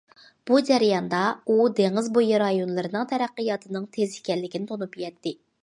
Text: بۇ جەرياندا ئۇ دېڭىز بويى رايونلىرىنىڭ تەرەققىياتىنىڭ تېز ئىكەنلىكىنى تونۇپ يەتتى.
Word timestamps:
بۇ 0.51 0.61
جەرياندا 0.69 1.19
ئۇ 1.55 1.67
دېڭىز 1.81 2.09
بويى 2.17 2.41
رايونلىرىنىڭ 2.45 3.07
تەرەققىياتىنىڭ 3.13 3.87
تېز 3.99 4.19
ئىكەنلىكىنى 4.19 4.71
تونۇپ 4.75 5.03
يەتتى. 5.07 5.39